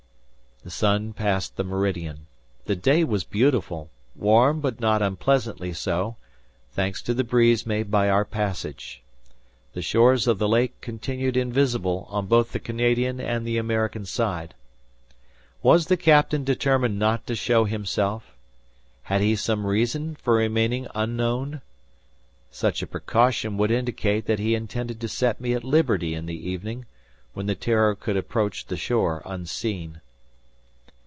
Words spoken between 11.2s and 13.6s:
invisible on both the Canadian and the